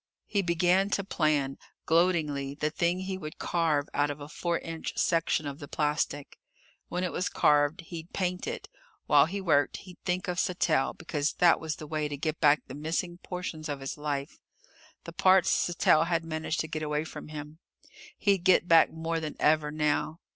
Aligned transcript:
He 0.25 0.41
began 0.41 0.89
to 0.97 1.03
plan, 1.03 1.59
gloatingly, 1.85 2.55
the 2.55 2.71
thing 2.71 3.01
he 3.01 3.19
would 3.19 3.37
carve 3.37 3.87
out 3.93 4.09
of 4.09 4.19
a 4.19 4.27
four 4.27 4.57
inch 4.57 4.97
section 4.97 5.45
of 5.45 5.59
the 5.59 5.67
plastic. 5.67 6.39
When 6.89 7.03
it 7.03 7.11
was 7.11 7.29
carved, 7.29 7.81
he'd 7.81 8.11
paint 8.11 8.47
it. 8.47 8.67
While 9.05 9.27
he 9.27 9.39
worked, 9.39 9.77
he'd 9.85 9.99
think 10.03 10.27
of 10.27 10.39
Sattell, 10.39 10.95
because 10.95 11.33
that 11.33 11.59
was 11.59 11.75
the 11.75 11.85
way 11.85 12.07
to 12.07 12.17
get 12.17 12.41
back 12.41 12.63
the 12.65 12.73
missing 12.73 13.19
portions 13.19 13.69
of 13.69 13.79
his 13.79 13.95
life 13.95 14.39
the 15.03 15.13
parts 15.13 15.51
Sattell 15.51 16.05
had 16.07 16.25
managed 16.25 16.61
to 16.61 16.67
get 16.67 16.81
away 16.81 17.03
from 17.03 17.27
him. 17.27 17.59
He'd 18.17 18.43
get 18.43 18.67
back 18.67 18.91
more 18.91 19.19
than 19.19 19.35
ever, 19.39 19.69
now! 19.69 20.19